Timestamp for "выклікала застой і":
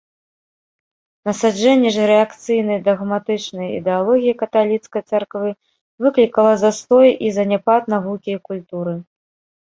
6.05-7.31